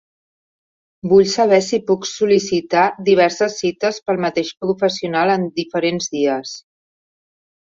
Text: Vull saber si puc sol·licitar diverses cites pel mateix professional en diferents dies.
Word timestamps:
Vull 1.09 1.25
saber 1.33 1.59
si 1.65 1.79
puc 1.89 2.07
sol·licitar 2.11 2.85
diverses 3.09 3.59
cites 3.65 4.01
pel 4.09 4.19
mateix 4.27 4.51
professional 4.67 5.35
en 5.37 5.47
diferents 5.61 6.11
dies. 6.19 6.57